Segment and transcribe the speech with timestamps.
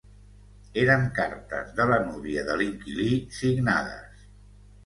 [0.83, 3.11] Eren cartes de la núvia de l'inquilí,
[3.41, 4.29] signades.